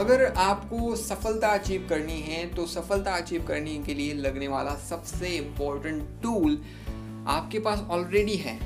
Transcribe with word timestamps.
अगर 0.00 0.24
आपको 0.26 0.96
सफलता 0.96 1.48
अचीव 1.48 1.86
करनी 1.88 2.20
है 2.20 2.54
तो 2.54 2.66
सफलता 2.66 3.14
अचीव 3.14 3.44
करने 3.44 3.78
के 3.78 3.94
लिए 3.94 4.14
लगने 4.14 4.48
वाला 4.48 4.74
सबसे 4.74 5.28
इम्पोर्टेंट 5.28 6.22
टूल 6.22 6.64
आपके 7.28 7.58
पास 7.58 7.78
ऑलरेडी 7.78 8.36
है 8.36 8.58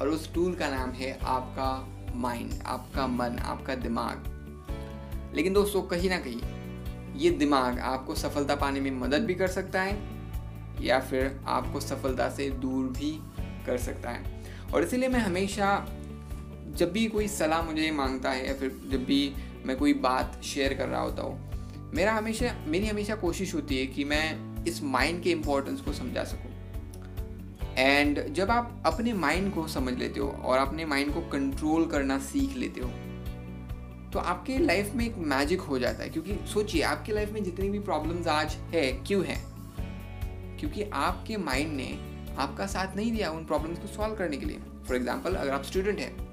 और 0.00 0.08
उस 0.08 0.34
टूल 0.34 0.54
का 0.54 0.68
नाम 0.68 0.90
है 0.90 1.18
आपका 1.22 1.88
माइंड 2.14 2.62
आपका 2.66 3.06
मन, 3.06 3.38
आपका 3.38 3.74
दिमाग। 3.74 4.24
लेकिन 5.34 5.52
दोस्तों, 5.52 5.82
कहीं 5.82 6.10
ना 6.10 6.18
कहीं 6.18 6.40
ये 7.16 7.30
दिमाग 7.30 7.78
आपको 7.78 8.14
सफलता 8.14 8.54
पाने 8.54 8.80
में 8.80 8.90
मदद 8.90 9.20
भी 9.20 9.34
कर 9.34 9.48
सकता 9.48 9.82
है 9.82 9.98
या 10.80 11.00
फिर 11.00 11.40
आपको 11.46 11.80
सफलता 11.80 12.30
से 12.30 12.50
दूर 12.50 12.84
भी 12.84 13.18
कर 13.66 13.78
सकता 13.78 14.10
है। 14.10 14.44
और 14.74 14.82
इसीलिए 14.82 15.08
मैं 15.08 15.20
हमेशा 15.20 15.86
जब 16.72 16.92
भी 16.92 17.06
कोई 17.06 17.28
सलाह 17.28 17.62
मुझे 17.62 17.90
माँगता 17.90 18.30
है 18.30 18.46
या 18.48 18.54
फिर 18.54 18.80
जब 18.90 19.04
भी 19.04 19.32
मैं 19.66 19.76
कोई 19.76 19.92
बात 19.92 20.40
शेयर 20.44 20.74
कर 20.74 20.88
रहा 20.88 21.00
होता 21.00 21.22
हूँ, 21.22 21.90
मेरा 21.94 22.12
हमेशा, 22.12 22.54
मेरी 22.66 22.86
हमेशा 22.86 23.14
कोशिश 23.14 23.54
होती 23.54 23.78
है 23.78 23.86
कि 23.86 24.04
मैं 24.04 24.64
इस 24.64 24.82
माइंड 24.82 25.22
के 25.22 25.30
इम्पोर्टेंस 25.30 25.80
को 25.80 25.92
समझा 25.92 26.24
सकूँ। 26.24 26.50
एंड 27.76 28.20
जब 28.34 28.50
आप 28.50 28.82
अपने 28.86 29.12
माइंड 29.12 29.52
को 29.54 29.66
समझ 29.68 29.94
लेते 29.94 30.20
हो 30.20 30.28
और 30.28 30.58
अपने 30.58 30.84
माइंड 30.84 31.12
को 31.14 31.20
कंट्रोल 31.20 31.86
करना 31.86 32.18
सीख 32.18 32.56
लेते 32.56 32.80
हो 32.80 32.90
तो 34.12 34.18
आपके 34.18 34.58
लाइफ 34.58 34.92
में 34.94 35.04
एक 35.06 35.16
मैजिक 35.18 35.60
हो 35.60 35.78
जाता 35.78 36.02
है। 36.02 36.08
क्योंकि 36.08 36.38
सोचिए, 36.46 36.82
आपके 36.82 37.12
लाइफ 37.12 37.32
में 37.32 37.42
जितनी 37.44 37.70
भी 37.70 37.78
प्रॉब्लम्स 37.78 38.26
आज 38.26 38.56
है, 38.74 38.92
क्यों 39.06 39.24
है? 39.24 39.36
क्योंकि 40.60 40.82
आपके 40.82 41.36
माइंड 41.36 41.72
ने 41.72 41.88
आपका 42.38 42.66
साथ 42.66 42.96
नहीं 42.96 43.12
दिया 43.12 43.30
उन 43.30 43.44
प्रॉब्लम्स 43.44 43.78
को 43.78 43.86
सॉल्व 43.86 44.14
करने 44.14 44.36
के 44.36 44.46
लिए। 44.46 44.58
फॉर 44.86 44.96
एग्ज़ाम्पल 44.96 45.34
अगर 45.34 45.50
आप 45.50 45.64
स्टूडेंट 45.64 45.98
हैं 45.98 46.25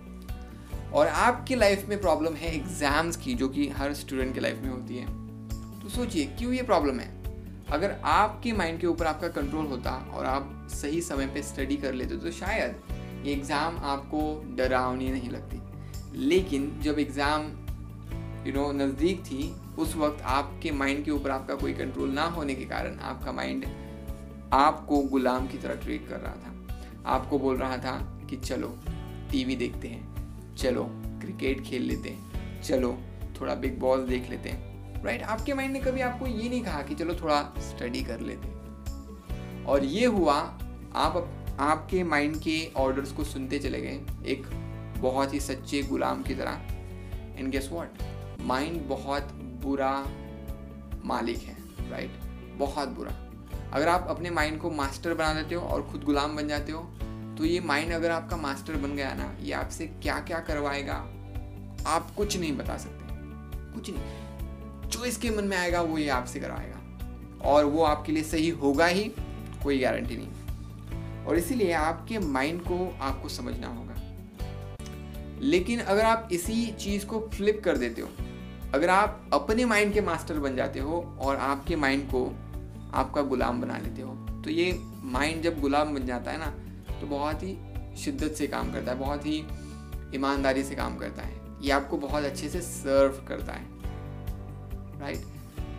और 0.94 1.08
आपकी 1.08 1.56
लाइफ 1.56 1.88
में 1.90 2.00
प्रॉब्लम 2.02 2.34
है 2.34 2.56
एग्ज़ाम्स 2.56 3.16
की, 3.16 3.34
जो 3.34 3.48
कि 3.50 3.68
हर 3.70 3.94
स्टूडेंट 3.94 4.34
की 4.34 4.40
लाइफ 4.40 4.62
में 4.64 4.70
होती 4.70 4.98
है। 4.98 5.06
तो 5.82 5.90
सोचिए, 5.90 6.26
क्यों 6.40 6.54
ये 6.54 6.64
प्रॉब्लम 6.64 7.00
है? 7.00 7.12
अगर 7.72 7.96
आपके 8.06 8.52
माइंड 8.54 8.80
के 8.80 8.88
ऊपर 8.88 9.06
आपका 9.06 9.28
कंट्रोल 9.32 9.66
होता 9.66 9.92
और 10.14 10.26
आप 10.26 10.68
सही 10.72 11.02
समय 11.02 11.28
पे 11.28 11.42
स्टडी 11.44 11.76
कर 11.78 11.94
लेते 11.94 12.18
तो 12.18 12.32
शायद 12.32 12.76
ये 13.26 13.34
एग्ज़ाम 13.34 13.78
आपको 13.86 14.22
डरावनी 14.56 15.10
नहीं 15.12 15.30
लगती। 15.30 15.62
लेकिन 16.20 16.72
जब 16.84 17.00
एग्ज़ाम 17.00 17.52
यू 18.48 18.54
नो 18.54 18.72
नज़दीक 18.74 19.24
थी, 19.26 19.54
उस 19.80 19.96
वक्त 19.96 20.22
आपके 20.22 20.72
माइंड 20.72 21.04
के 21.06 21.12
ऊपर 21.12 21.32
आपका 21.32 21.56
कोई 21.56 21.74
कंट्रोल 21.74 22.10
ना 22.10 22.24
होने 22.30 22.56
के 22.56 22.66
कारण 22.66 23.00
आपका 23.02 23.32
माइंड 23.32 23.66
आपको 24.54 25.02
गुलाम 25.02 25.48
की 25.48 25.58
तरह 25.58 25.76
ट्रीट 25.76 26.08
कर 26.10 26.20
रहा 26.20 26.34
था। 26.34 26.52
आपको 27.10 27.40
बोल 27.40 27.58
रहा 27.58 27.78
था 27.78 28.00
कि 28.30 28.38
चलो 28.38 28.76
टीवी 29.32 29.56
देखते 29.56 29.88
हैं। 29.88 30.23
चलो 30.58 30.88
क्रिकेट 30.94 31.62
खेल 31.62 31.82
लेते 31.82 32.10
हैं। 32.10 32.62
चलो, 32.62 32.98
थोड़ा 33.42 33.56
बिग 33.56 33.80
बॉस 33.80 34.00
देख 34.00 34.30
लेते 34.30 34.50
हैं। 34.50 34.74
राइट 35.04 35.24
आपके 35.24 35.54
माइंड 35.54 35.74
ने 35.74 35.80
कभी 35.80 36.02
आपको 36.02 36.28
ये 36.28 36.50
नहीं 36.50 36.62
कहा 36.62 36.82
कि 36.82 36.96
चलो 36.96 37.16
थोड़ा 37.16 37.54
स्टडी 37.60 38.04
कर 38.04 38.20
लेते 38.20 38.48
हैं। 38.48 39.66
और 39.66 39.86
ये 39.86 40.06
हुआ, 40.06 40.60
आप 40.96 41.30
आपके 41.60 42.04
माइंड 42.04 42.38
के 42.38 42.72
ऑर्डर्स 42.78 43.12
को 43.12 43.24
सुनते 43.24 43.60
चले 43.60 43.82
गए 43.82 44.02
एक 44.26 44.44
बहुत 44.98 45.34
ही 45.34 45.40
सच्चे 45.40 45.82
गुलाम 45.82 46.24
की 46.24 46.36
तरह। 46.36 46.62
एंड 47.40 47.50
गेस 47.50 47.70
व्हाट 47.72 47.90
माइंड 48.42 48.82
बहुत 48.82 49.24
बुरा 49.64 50.06
मालिक 51.06 51.38
है 51.38 51.58
राइट 51.90 52.12
right? 52.12 52.60
बहुत 52.60 52.90
बुरा। 52.90 53.12
अगर 53.74 53.88
आप 53.88 54.08
अपने 54.10 54.30
माइंड 54.30 54.60
को 54.60 54.72
मास्टर 54.72 55.14
बना 55.14 55.34
देते 55.34 55.56
हो 55.56 55.68
और 55.68 55.84
खुद 55.84 56.04
गुलाम 56.04 56.36
बन 56.36 56.48
जाते 56.48 56.72
हो 56.72 56.92
तो 57.38 57.46
ये 57.46 57.60
माइंड 57.60 57.92
अगर 57.92 58.12
आपका 58.12 58.38
मास्टर 58.38 58.76
बन 58.76 58.96
गया 58.96 59.14
ना, 59.14 59.36
ये 59.42 59.54
आपसे 59.54 59.88
क्या 59.88 60.20
क्या 60.20 60.40
करवाएगा, 60.40 60.94
आप 61.88 62.12
कुछ 62.18 62.38
नहीं 62.38 62.58
बता 62.58 62.78
सकते। 62.78 63.04
कुछ 63.74 63.90
नहीं। 63.90 64.04
जो 64.90 65.06
इसके 65.06 65.30
मन 65.30 65.44
में 65.44 65.58
आएगा, 65.58 65.82
वो 65.82 65.98
ये 65.98 66.10
आपसे 66.10 66.40
करवाएगा। 66.40 66.80
और 67.50 67.66
वो 67.66 67.84
आपके 67.84 68.12
लिए 68.12 68.24
सही 68.24 68.50
होगा 68.50 68.86
ही, 68.86 69.04
कोई 69.64 69.80
गारंटी 69.80 70.18
नहीं। 70.18 71.26
और 71.26 71.38
इसीलिए 71.38 71.74
आपके 71.74 72.20
माइंड 72.20 72.62
को 72.62 72.98
आपको 73.02 73.30
समझना 73.30 73.68
होगा। 73.68 73.96
लेकिन 75.42 75.80
अगर 75.80 76.06
आप 76.06 76.30
इसी 76.32 76.68
चीज़ 76.68 77.06
को 77.06 77.30
फ्लिप 77.34 77.62
कर 77.64 77.78
देते 77.78 78.02
हो, 78.02 78.10
अगर 78.74 78.90
आप 78.90 79.30
अपने 79.34 79.66
माइंड 79.66 79.94
के 79.94 80.02
मास्टर 80.02 80.40
बन 80.40 80.56
जाते 80.56 80.80
हो 80.80 81.18
और 81.20 81.36
आपके 81.36 81.76
माइंड 81.76 82.08
को 82.08 82.36
आपका 82.94 83.22
गुलाम 83.22 83.62
बना 83.62 83.78
लेते 83.78 84.02
हो 84.02 84.16
तो 84.42 84.50
ये 84.50 84.80
माइंड 85.04 85.44
जब 85.44 85.62
गुलाम 85.62 85.96
बन 85.96 86.06
जाता 86.06 86.32
है 86.32 86.38
ना 86.38 86.63
तो 87.04 87.08
बहुत 87.08 87.42
ही 87.44 87.56
शिद्दत 87.98 88.34
से 88.34 88.48
काम 88.48 88.72
करता 88.74 88.92
है 88.92 88.98
बहुत 88.98 89.26
ही 89.26 89.38
ईमानदारी 90.16 90.64
से 90.64 90.76
काम 90.76 90.96
करता 90.98 91.22
है। 91.22 91.42
ये 91.62 91.72
आपको 91.72 91.98
बहुत 91.98 92.24
अच्छे 92.24 92.50
से 92.50 92.62
सर्व 92.62 93.26
करता 93.28 93.54
है। 93.54 93.66
राइट 95.00 95.26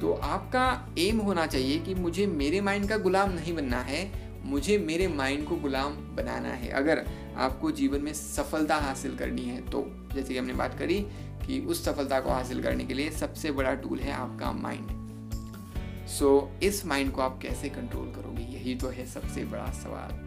तो 0.01 0.12
आपका 0.12 0.65
एम 0.99 1.19
होना 1.19 1.47
चाहिए 1.47 1.79
कि 1.79 1.95
मुझे 1.95 2.27
मेरे 2.27 2.61
माइंड 2.61 2.89
का 2.89 2.97
गुलाम 2.99 3.31
नहीं 3.31 3.55
बनना 3.57 3.79
है 3.81 4.03
मुझे 4.45 4.77
मेरे 4.79 5.07
माइंड 5.09 5.47
को 5.47 5.57
गुलाम 5.57 5.95
बनाना 6.17 6.49
है। 6.49 6.69
अगर 6.73 7.05
आपको 7.37 7.71
जीवन 7.71 8.03
में 8.03 8.12
सफलता 8.12 8.77
हासिल 8.77 9.17
करनी 9.17 9.45
है 9.45 9.61
तो 9.61 9.85
जैसे 10.15 10.33
कि 10.33 10.39
हमने 10.39 10.53
बात 10.53 10.79
करी 10.79 11.01
कि 11.47 11.61
उस 11.61 11.85
सफलता 11.85 12.21
को 12.21 12.31
हासिल 12.31 12.62
करने 12.62 12.85
के 12.85 12.95
लिए 12.95 13.11
सबसे 13.12 13.53
बड़ा 13.53 13.75
टूल 13.77 13.99
है 13.99 14.12
आपका 14.12 14.53
माइंड 14.53 14.93
सो 16.09 16.29
so, 16.53 16.62
इस 16.62 16.85
माइंड 16.87 17.12
को 17.12 17.23
आप 17.23 17.39
कैसे 17.43 17.69
कंट्रोल 17.69 18.12
करोगे? 18.12 18.43
यही 18.43 18.75
तो 18.75 18.89
है 18.89 19.06
सबसे 19.06 19.45
बड़ा 19.45 19.71
सवाल। 19.73 20.24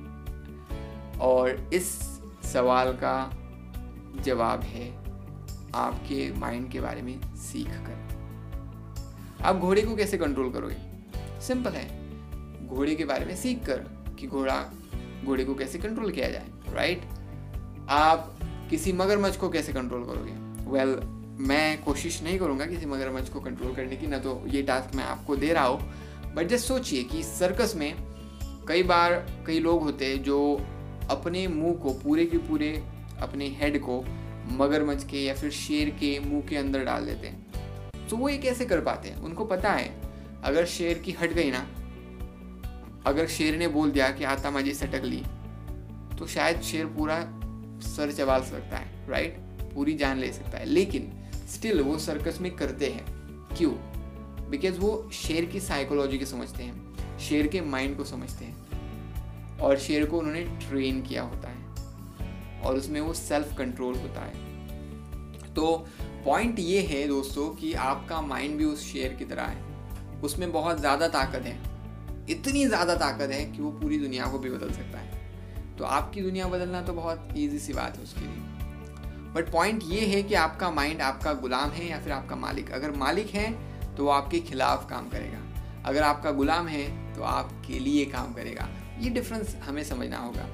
और 1.21 1.69
इस 1.73 1.99
सवाल 2.43 2.91
का 2.93 3.31
जवाब 4.21 4.61
है 4.61 4.89
आपके 5.75 6.31
माइंड 6.39 6.71
के 6.71 6.79
बारे 6.79 7.01
में 7.01 7.35
सीख 7.35 7.67
कर। 7.67 8.07
आप 9.43 9.55
घोड़े 9.55 9.81
को 9.81 9.95
कैसे 9.95 10.17
कंट्रोल 10.17 10.51
करोगे? 10.51 10.77
सिंपल 11.41 11.71
है। 11.71 12.07
घोड़े 12.67 12.95
के 12.95 13.05
बारे 13.05 13.25
में 13.25 13.35
सीख 13.35 13.65
कर 13.65 13.77
कि 14.19 14.27
घोड़ा 14.27 14.65
घोड़े 15.25 15.45
को 15.45 15.55
कैसे 15.55 15.77
कंट्रोल 15.77 16.11
किया 16.11 16.29
जाए 16.29 16.47
राइट 16.69 17.01
आप 17.89 18.39
किसी 18.69 18.93
मगरमच्छ 18.93 19.37
को 19.37 19.49
कैसे 19.49 19.73
कंट्रोल 19.73 20.03
करोगे? 20.03 20.31
वेल 20.71 20.95
well, 20.95 21.05
मैं 21.39 21.83
कोशिश 21.83 22.23
नहीं 22.23 22.39
करूँगा 22.39 22.65
किसी 22.65 22.85
मगरमच्छ 22.85 23.29
को 23.29 23.39
कंट्रोल 23.39 23.75
करने 23.75 23.95
की 23.95 24.07
ना 24.07 24.19
तो 24.19 24.43
ये 24.47 24.61
टास्क 24.61 24.95
मैं 24.95 25.03
आपको 25.03 25.35
दे 25.35 25.53
रहा 25.53 25.65
हूँ। 25.65 25.93
बट 26.33 26.47
जस्ट 26.47 26.65
सोचिए 26.65 27.03
कि 27.03 27.23
सर्कस 27.23 27.73
में 27.75 27.95
कई 28.67 28.83
बार 28.83 29.43
कई 29.47 29.59
लोग 29.59 29.83
होते 29.83 30.05
हैं 30.05 30.23
जो 30.23 30.67
अपने 31.09 31.47
मुँह 31.47 31.75
को 31.75 31.93
पूरे 31.93 32.25
के 32.25 32.37
पूरे 32.37 32.83
अपने 33.19 33.47
हेड 33.47 33.79
को 33.79 34.05
मगरमच्छ 34.57 35.07
के 35.07 35.17
या 35.17 35.33
फिर 35.33 35.51
शेर 35.51 35.89
के 35.89 36.19
मुँह 36.19 36.41
के 36.41 36.57
अंदर 36.57 36.83
डाल 36.83 37.05
देते 37.05 37.27
हैं। 37.27 37.47
तो 38.07 38.17
वो 38.17 38.29
ये 38.29 38.37
कैसे 38.37 38.65
कर 38.65 38.81
पाते 38.81 39.09
हैं? 39.09 39.17
उनको 39.17 39.45
पता 39.45 39.73
है। 39.73 40.01
अगर 40.43 40.65
शेर 40.65 40.97
की 40.97 41.11
हट 41.11 41.33
गई 41.33 41.51
ना, 41.51 41.67
अगर 43.05 43.27
शेर 43.27 43.57
ने 43.57 43.67
बोल 43.67 43.91
दिया 43.91 44.11
कि 44.11 44.23
आता 44.23 44.51
माजी 44.51 44.73
सटक 44.73 45.01
ली 45.03 45.23
तो 46.19 46.27
शायद 46.27 46.61
शेर 46.61 46.85
पूरा 46.85 47.19
सर 47.81 48.11
चबाल 48.11 48.43
सकता 48.43 48.77
है 48.77 49.09
राइट 49.09 49.37
पूरी 49.73 49.93
जान 49.93 50.17
ले 50.17 50.33
सकता 50.33 50.57
है। 50.57 50.65
लेकिन 50.65 51.13
स्टिल 51.33 51.81
वो 51.81 51.99
सर्कस 51.99 52.37
में 52.41 52.55
करते 52.55 52.85
हैं। 52.85 53.05
क्यों? 53.57 53.71
बिकॉज़ 54.49 54.79
वो 54.79 55.09
शेर 55.13 55.45
की 55.45 55.59
साइकोलॉजी 55.59 56.17
को 56.17 56.25
समझते 56.25 56.63
हैं। 56.63 56.97
शेर 57.19 57.47
के 57.47 57.61
माइंड 57.61 57.97
को 57.97 58.03
समझते 58.03 58.45
हैं। 58.45 58.67
और 59.61 59.77
शेर 59.77 60.05
को 60.05 60.17
उन्होंने 60.19 60.41
ट्रेन 60.61 61.01
किया 61.01 61.23
होता 61.23 61.49
है 61.49 62.61
और 62.61 62.77
उसमें 62.77 62.99
वो 63.01 63.13
सेल्फ 63.13 63.55
कंट्रोल 63.57 63.95
होता 63.95 64.21
है। 64.21 65.53
तो 65.53 65.87
पॉइंट 66.25 66.59
ये 66.59 66.81
है 66.81 67.07
दोस्तों 67.07 67.49
कि 67.49 67.73
आपका 67.73 68.21
माइंड 68.21 68.57
भी 68.57 68.65
उस 68.65 68.85
शेर 68.85 69.13
की 69.13 69.25
तरह 69.25 69.43
है। 69.43 70.21
उसमें 70.21 70.51
बहुत 70.51 70.79
ज़्यादा 70.79 71.07
ताकत 71.07 71.45
है। 71.45 71.57
इतनी 72.29 72.65
ज़्यादा 72.67 72.95
ताकत 72.95 73.31
है 73.31 73.43
कि 73.45 73.61
वो 73.61 73.71
पूरी 73.71 73.99
दुनिया 73.99 74.25
को 74.25 74.39
भी 74.39 74.49
बदल 74.49 74.71
सकता 74.71 74.99
है। 74.99 75.75
तो 75.77 75.83
आपकी 75.85 76.21
दुनिया 76.21 76.47
बदलना 76.47 76.81
तो 76.81 76.93
बहुत 76.93 77.27
ईजी 77.37 77.59
सी 77.59 77.73
बात 77.73 77.97
है 77.97 78.03
उसके 78.03 78.21
लिए। 78.21 78.55
बट 79.33 79.51
पॉइंट 79.51 79.83
ये 79.85 80.05
है 80.05 80.21
कि 80.23 80.35
आपका 80.35 80.69
माइंड 80.71 81.01
आपका 81.01 81.33
गुलाम 81.33 81.69
है 81.69 81.89
या 81.89 81.99
फिर 81.99 82.11
आपका 82.13 82.35
मालिक। 82.35 82.71
अगर 82.71 82.91
मालिक 82.91 83.29
है 83.29 83.51
तो 83.95 84.03
वो 84.03 84.09
आपके 84.09 84.39
खिलाफ 84.39 84.89
काम 84.89 85.09
करेगा। 85.09 85.39
अगर 85.85 86.03
आपका 86.03 86.31
गुलाम 86.31 86.67
है 86.67 86.85
तो 87.15 87.23
आपके 87.23 87.79
लिए 87.79 88.05
काम 88.05 88.33
करेगा। 88.33 88.67
ये 89.01 89.09
डिफरेंस 89.09 89.55
हमें 89.63 89.83
समझना 89.83 90.17
होगा। 90.17 90.47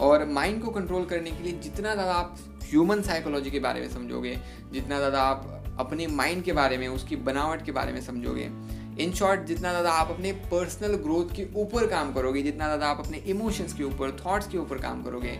और 0.00 0.24
माइंड 0.28 0.62
को 0.62 0.70
कंट्रोल 0.70 1.04
करने 1.04 1.30
के 1.30 1.42
लिए 1.42 1.52
जितना 1.60 1.92
ज़्यादा 1.94 2.12
आप 2.14 2.36
ह्यूमन 2.64 3.02
साइकोलॉजी 3.02 3.50
के 3.50 3.60
बारे 3.60 3.80
में 3.80 3.88
समझोगे, 3.90 4.38
जितना 4.72 4.96
ज़्यादा 4.98 5.22
आप 5.22 5.76
अपने 5.80 6.06
माइंड 6.06 6.42
के 6.44 6.52
बारे 6.52 6.78
में, 6.78 6.86
उसकी 6.88 7.16
बनावट 7.18 7.64
के 7.64 7.72
बारे 7.72 7.92
में 7.92 8.00
समझोगे 8.02 8.50
इन 8.98 9.12
शॉर्ट 9.12 9.40
जितना 9.42 9.70
ज़्यादा 9.70 9.90
आप 9.92 10.08
अपने 10.10 10.32
पर्सनल 10.52 10.94
ग्रोथ 10.98 11.34
के 11.34 11.46
ऊपर 11.56 11.86
काम 11.86 12.12
करोगे, 12.12 12.42
जितना 12.42 12.64
ज़्यादा 12.66 12.86
आप 12.86 13.00
अपने 13.00 13.18
इमोशंस 13.28 13.74
के 13.74 13.84
ऊपर 13.84 14.16
थॉट्स 14.18 14.48
के 14.48 14.58
ऊपर 14.58 14.78
काम 14.78 15.02
करोगे, 15.02 15.38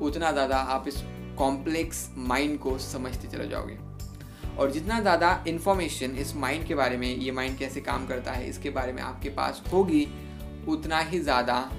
उतना 0.00 0.32
ज़्यादा 0.32 0.56
आप 0.56 0.88
इस 0.88 1.02
कॉम्प्लेक्स 1.38 2.08
माइंड 2.18 2.58
को 2.58 2.76
समझते 2.78 3.28
चले 3.28 3.48
जाओगे। 3.48 3.78
और 4.58 4.70
जितना 4.70 5.00
ज़्यादा 5.00 5.44
इन्फॉर्मेशन 5.48 6.16
इस 6.18 6.34
माइंड 6.36 6.66
के 6.66 6.74
बारे 6.74 6.96
में, 6.96 7.14
ये 7.16 7.32
माइंड 7.32 7.58
कैसे 7.58 7.80
काम 7.80 8.06
करता 8.06 8.32
है, 8.32 8.48
इसके 8.48 8.70
बारे 8.70 8.92
में 8.92 9.02
आपके 9.02 9.28
पास 9.30 9.62
होगी 9.72 10.06
उतना 10.66 11.00
ही 11.00 11.18
ज़्यादा 11.20 11.70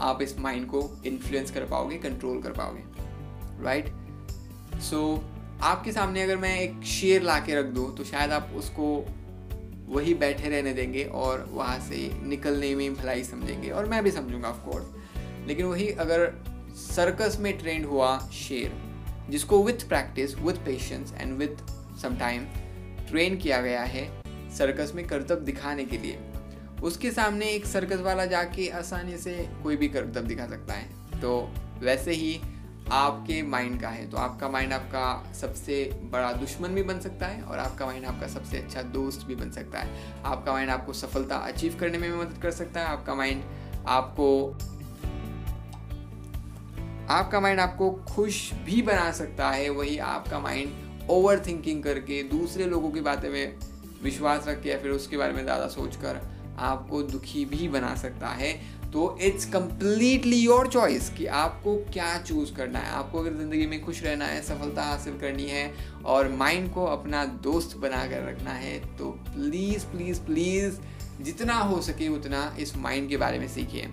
आप 0.00 0.22
इस 0.22 0.38
माइंड 0.38 0.66
को 0.66 1.02
इन्फ्लुएंस 1.06 1.50
कर 1.50 1.64
पाओगे 1.64 1.96
कंट्रोल 1.96 2.42
कर 2.42 2.50
पाओगे 2.50 2.82
राइट 3.64 3.88
सो 4.80 5.24
आपके 5.62 5.92
सामने 5.92 6.22
अगर 6.22 6.36
मैं 6.36 6.60
एक 6.60 6.82
शेर 6.84 7.22
ला 7.22 7.38
के 7.38 7.54
रख 7.54 7.66
दूँ 7.66 7.96
तो 7.96 8.04
शायद 8.04 8.30
आप 8.30 8.52
उसको 8.56 9.06
वही 9.88 10.14
बैठे 10.14 10.48
रहने 10.48 10.72
देंगे 10.72 11.04
और 11.04 11.48
वहाँ 11.52 11.78
से 11.80 12.10
निकलने 12.22 12.74
में 12.74 12.94
भलाई 12.94 13.24
समझेंगे 13.24 13.70
और 13.70 13.86
मैं 13.86 14.04
भी 14.04 14.10
समझूँगा 14.10 14.48
ऑफकोर्स 14.48 14.86
लेकिन 15.46 15.66
वही 15.66 15.88
अगर 15.88 16.44
सर्कस 16.76 17.36
में 17.40 17.58
ट्रेंड 17.58 17.86
हुआ 17.86 18.18
शेर, 18.18 18.72
जिसको 19.30 19.64
with 19.64 19.88
practice 19.88 20.36
with 20.36 20.54
patience 20.54 21.14
and 21.18 21.38
with 21.38 21.70
some 22.02 22.16
time 22.16 22.44
train 23.08 23.36
किया 23.36 23.60
गया 23.60 23.82
है 23.82 24.22
सर्कस 24.56 24.92
में 24.94 25.06
करतब 25.06 25.38
दिखाने 25.38 25.84
के 25.84 25.98
लिए 25.98 26.18
उसके 26.82 27.10
सामने 27.10 27.46
एक 27.46 27.66
सर्कस 27.66 28.00
वाला 28.00 28.24
जाके 28.26 28.68
आसानी 28.70 29.16
से 29.18 29.34
कोई 29.62 29.76
भी 29.76 29.88
करतब 29.88 30.26
दिखा 30.26 30.46
सकता 30.46 30.74
है। 30.74 31.20
तो 31.20 31.40
वैसे 31.80 32.12
ही 32.12 32.40
आपके 32.92 33.42
माइंड 33.42 33.80
का 33.80 33.88
है 33.88 34.08
तो 34.10 34.16
आपका 34.16 34.48
माइंड 34.48 34.72
आपका 34.72 35.32
सबसे 35.34 35.82
बड़ा 36.12 36.32
दुश्मन 36.32 36.68
भी 36.68 36.82
बन 36.82 37.00
सकता 37.00 37.26
है 37.26 37.42
और 37.42 37.58
आपका 37.58 37.86
माइंड 37.86 38.04
आपका 38.04 38.26
सबसे 38.26 38.58
अच्छा 38.58 38.82
दोस्त 38.92 39.26
भी 39.26 39.34
बन 39.34 39.50
सकता 39.50 39.78
है। 39.78 40.22
आपका 40.24 40.52
माइंड 40.52 40.70
आपको 40.70 40.92
सफलता 40.92 41.36
अचीव 41.46 41.76
करने 41.80 41.98
में 41.98 42.10
भी 42.12 42.18
मदद 42.18 42.38
कर 42.42 42.50
सकता 42.50 42.80
है, 42.80 42.86
आपका 42.86 43.14
माइंड 43.14 43.42
आपको, 43.86 44.48
आपका 47.10 47.40
माइंड 47.40 47.60
आपको 47.60 47.90
खुश 48.08 48.52
भी 48.64 48.80
बना 48.82 49.10
सकता 49.12 49.50
है, 49.50 49.68
वही 49.70 49.98
आपका 49.98 50.38
माइंड 50.38 51.06
ओवर 51.10 51.42
थिंकिंग 51.46 51.82
करके, 51.82 52.22
दूसरे 52.22 52.66
लोगों 52.66 52.90
की 52.90 53.00
बातें 53.00 53.30
में 53.30 53.56
विश्वास 54.02 54.48
रख 54.48 54.62
के 54.62 54.68
या 54.68 54.78
फिर 54.78 54.90
उसके 54.90 55.16
बारे 55.16 55.32
में 55.32 55.42
ज़्यादा 55.42 55.66
सोचकर 55.68 56.20
आपको 56.60 57.02
दुखी 57.02 57.44
भी 57.44 57.68
बना 57.68 57.94
सकता 57.96 58.28
है। 58.30 58.52
तो 58.92 59.16
इट्स 59.22 59.44
कम्प्लीटली 59.44 60.36
योर 60.36 60.68
चॉइस 60.68 61.08
कि 61.10 61.26
आपको 61.26 61.74
क्या 61.92 62.16
चूज़ 62.18 62.54
करना 62.54 62.78
है। 62.78 62.90
आपको 62.90 63.18
अगर 63.18 63.32
ज़िंदगी 63.32 63.66
में 63.66 63.84
खुश 63.84 64.02
रहना 64.02 64.24
है, 64.24 64.42
सफलता 64.42 64.82
हासिल 64.82 65.18
करनी 65.20 65.46
है 65.46 65.72
और 66.06 66.28
माइंड 66.34 66.72
को 66.74 66.84
अपना 66.86 67.24
दोस्त 67.42 67.76
बना 67.76 68.06
कर 68.06 68.26
रखना 68.28 68.50
है 68.52 68.78
तो 68.96 69.10
प्लीज़ 69.26 69.84
प्लीज़ 69.86 70.20
प्लीज़ 70.20 70.78
जितना 71.22 71.54
हो 71.54 71.80
सके 71.82 72.08
उतना 72.08 72.56
इस 72.60 72.76
माइंड 72.76 73.08
के 73.08 73.16
बारे 73.16 73.38
में 73.38 73.48
सीखिए। 73.48 73.88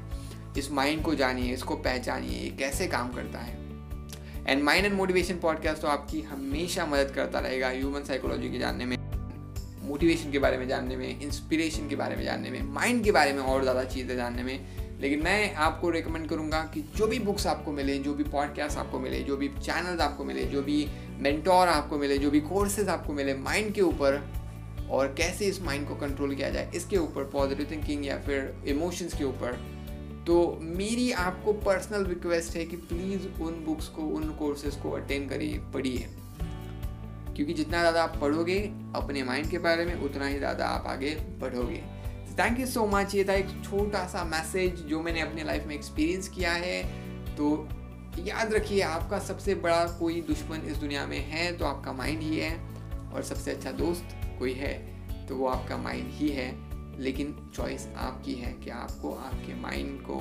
इस 0.57 0.71
माइंड 0.71 1.03
को 1.03 1.15
जानिए, 1.15 1.53
इसको 1.53 1.75
पहचानिए, 1.75 2.39
ये 2.39 2.49
कैसे 2.49 2.87
काम 2.87 3.11
करता 3.13 3.39
है। 3.39 3.63
And 4.47 4.63
mind 4.63 4.85
and 4.85 4.95
motivation 4.95 5.39
podcast 5.39 5.81
तो 5.81 5.87
आपकी 5.87 6.21
हमेशा 6.21 6.85
मदद 6.85 7.11
करता 7.15 7.39
रहेगा 7.39 7.69
ह्यूमन 7.69 8.03
साइकोलॉजी 8.03 8.49
के 8.49 8.59
जानने 8.59 8.85
में। 8.85 8.97
मोटिवेशन 9.85 10.31
के 10.31 10.39
बारे 10.39 10.57
में 10.57 10.67
जानने 10.67 10.95
में 10.95 11.19
इंस्पिरेशन 11.21 11.87
के 11.89 11.95
बारे 11.95 12.15
में 12.15 12.23
जानने 12.23 12.49
में 12.51 12.61
माइंड 12.73 13.03
के 13.03 13.11
बारे 13.11 13.33
में 13.33 13.41
और 13.41 13.61
ज़्यादा 13.61 13.83
चीज़ें 13.85 14.15
जानने 14.15 14.43
में। 14.43 14.99
लेकिन 15.01 15.23
मैं 15.23 15.53
आपको 15.55 15.89
रिकमेंड 15.89 16.27
करूँगा 16.29 16.61
कि 16.73 16.81
जो 16.95 17.07
भी 17.07 17.19
बुक्स 17.19 17.45
आपको 17.47 17.71
मिले, 17.71 17.97
जो 17.97 18.13
भी 18.13 18.23
पॉडकास्ट 18.23 18.77
आपको 18.77 18.99
मिले, 18.99 19.19
जो 19.19 19.37
भी 19.37 19.47
चैनल्स 19.49 20.01
आपको 20.01 20.23
मिले, 20.23 20.45
जो 20.45 20.61
भी 20.61 20.85
मेंटोर 21.19 21.67
आपको 21.67 21.97
मिले, 21.97 22.17
जो 22.17 22.31
भी 22.31 22.39
कोर्सेज 22.41 22.89
आपको 22.89 23.13
मिले 23.13 23.33
माइंड 23.35 23.73
के 23.73 23.81
ऊपर 23.81 24.21
और 24.89 25.13
कैसे 25.17 25.45
इस 25.45 25.61
माइंड 25.61 25.87
को 25.87 25.95
कंट्रोल 25.95 26.35
किया 26.35 26.49
जाए, 26.49 26.71
इसके 26.75 26.97
ऊपर 26.97 27.23
पॉजिटिव 27.23 27.67
थिंकिंग 27.71 28.05
या 28.05 28.17
फिर 28.17 28.53
इमोशंस 28.67 29.17
के 29.17 29.23
ऊपर 29.23 29.63
तो 30.27 30.35
मेरी 30.61 31.11
आपको 31.11 31.53
पर्सनल 31.53 32.05
रिक्वेस्ट 32.05 32.55
है 32.55 32.63
कि 32.65 32.77
प्लीज़ 32.77 33.27
उन 33.41 33.63
बुक्स 33.65 33.87
को, 33.87 34.01
उन 34.01 34.29
कोर्सेज 34.35 34.75
को 34.75 34.91
अटेंड 34.91 35.29
करिए, 35.29 35.59
पढ़िए। 35.73 36.07
क्योंकि 37.35 37.53
जितना 37.53 37.79
ज़्यादा 37.79 38.03
आप 38.03 38.17
पढ़ोगे 38.21 38.59
अपने 38.95 39.23
माइंड 39.23 39.49
के 39.49 39.57
बारे 39.59 39.85
में, 39.85 39.95
उतना 39.95 40.25
ही 40.25 40.37
ज़्यादा 40.37 40.65
आप 40.67 40.87
आगे 40.87 41.15
बढ़ोगे। 41.41 41.83
थैंक 42.39 42.59
यू 42.59 42.65
सो 42.67 42.85
मच 42.87 43.15
ये 43.15 43.23
था 43.23 43.33
एक 43.33 43.49
छोटा 43.63 44.05
सा 44.07 44.23
मैसेज 44.25 44.81
जो 44.85 45.01
मैंने 45.01 45.21
अपने 45.21 45.43
लाइफ 45.43 45.65
में 45.67 45.75
एक्सपीरियंस 45.75 46.27
किया 46.29 46.51
है। 46.53 46.81
तो 47.35 47.67
याद 48.19 48.53
रखिए, 48.53 48.81
आपका 48.81 49.19
सबसे 49.19 49.55
बड़ा 49.55 49.85
कोई 49.99 50.21
दुश्मन 50.21 50.61
इस 50.61 50.77
दुनिया 50.77 51.05
में 51.05 51.19
है 51.29 51.51
तो 51.57 51.65
आपका 51.65 51.93
माइंड 51.93 52.21
ही 52.21 52.37
है 52.37 52.55
और 53.13 53.23
सबसे 53.23 53.51
अच्छा 53.51 53.71
दोस्त 53.73 54.15
कोई 54.39 54.53
है 54.53 54.73
तो 55.27 55.35
वो 55.35 55.47
आपका 55.47 55.77
माइंड 55.77 56.11
ही 56.11 56.29
है। 56.29 56.53
लेकिन 56.99 57.35
चॉइस 57.55 57.87
आपकी 57.97 58.33
है 58.33 58.51
कि 58.53 58.69
आपको 58.69 59.13
आपके 59.15 59.55
माइंड 59.61 59.99
को 60.01 60.19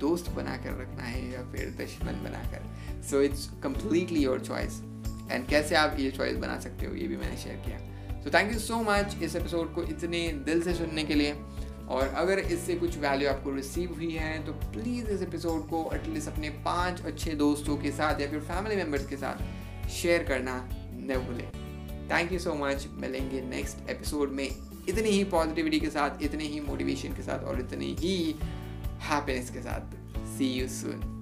दोस्त 0.00 0.30
बनाकर 0.30 0.76
रखना 0.80 1.02
है 1.02 1.20
या 1.32 1.42
फिर 1.52 1.70
दुश्मन 1.78 2.22
बनाकर। 2.24 3.02
So 3.10 3.20
it's 3.22 3.48
completely 3.62 4.22
your 4.24 4.40
choice 4.40 4.80
and 5.30 5.46
कैसे 5.48 5.74
आप 5.74 5.96
ये 5.98 6.10
चॉइस 6.10 6.36
बना 6.36 6.58
सकते 6.60 6.86
हो, 6.86 6.94
ये 6.94 7.06
भी 7.08 7.16
मैंने 7.16 7.36
शेयर 7.36 7.56
किया। 7.66 7.78
तो 8.22 8.30
थैंक 8.30 8.52
यू 8.52 8.58
सो 8.58 8.76
मच 8.82 9.16
इस 9.22 9.36
एपिसोड 9.36 9.74
को 9.74 9.82
इतने 9.84 10.28
दिल 10.46 10.62
से 10.62 10.74
सुनने 10.74 11.04
के 11.04 11.14
लिए। 11.14 11.36
और 11.88 12.08
अगर 12.08 12.38
इससे 12.38 12.74
कुछ 12.74 12.96
वैल्यू 12.98 13.28
आपको 13.28 13.50
रिसीव 13.54 13.92
हुई 13.94 14.10
है 14.12 14.44
तो 14.46 14.52
प्लीज़ 14.52 15.10
इस 15.10 15.22
एपिसोड 15.22 15.68
को 15.68 15.90
एटलीस्ट 15.94 16.28
अपने 16.28 16.48
पाँच 16.64 17.04
अच्छे 17.06 17.30
दोस्तों 17.34 17.76
के 17.76 17.90
साथ 17.90 18.20
या 18.20 18.26
फिर 18.30 18.40
फैमिली 18.40 18.76
मेंबर्स 18.76 19.06
के 19.06 19.16
साथ 19.16 19.88
शेयर 19.88 20.24
करना 20.24 20.56
न 20.92 21.18
भूलें। 21.26 21.50
थैंक 22.10 22.32
यू 22.32 22.38
सो 22.38 22.54
मच 22.54 22.86
मिलेंगे 22.92 23.40
नेक्स्ट 23.40 23.90
एपिसोड 23.90 24.32
में 24.32 24.48
इतनी 24.88 25.08
ही 25.08 25.22
पॉजिटिविटी 25.24 25.80
के 25.80 25.90
साथ, 25.90 26.22
इतने 26.22 26.44
ही 26.44 26.60
मोटिवेशन 26.60 27.14
के 27.14 27.22
साथ 27.22 27.44
और 27.44 27.60
इतनी 27.60 27.94
ही 28.00 28.34
हैप्पीनेस 29.02 29.50
के 29.50 29.60
साथ। 29.60 29.94
सी 30.36 30.52
यू 30.52 30.68
सून 30.68 31.15